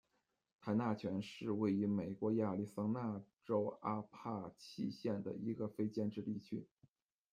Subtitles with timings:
[0.59, 6.65] 坦纳泉是位于美国亚利桑那州阿帕契县的一个非建制地区。